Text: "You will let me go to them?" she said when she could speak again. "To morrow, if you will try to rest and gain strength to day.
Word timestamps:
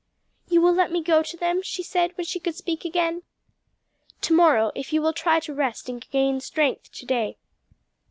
"You 0.49 0.61
will 0.61 0.73
let 0.73 0.91
me 0.91 1.03
go 1.03 1.21
to 1.21 1.37
them?" 1.37 1.61
she 1.61 1.83
said 1.83 2.17
when 2.17 2.25
she 2.25 2.39
could 2.39 2.55
speak 2.55 2.85
again. 2.85 3.21
"To 4.21 4.33
morrow, 4.33 4.71
if 4.73 4.91
you 4.91 4.99
will 4.99 5.13
try 5.13 5.39
to 5.41 5.53
rest 5.53 5.89
and 5.89 6.03
gain 6.09 6.39
strength 6.41 6.91
to 6.93 7.05
day. 7.05 7.37